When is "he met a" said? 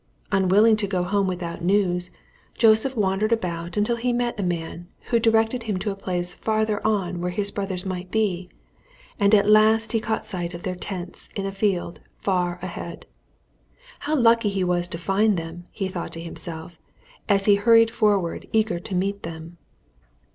3.97-4.41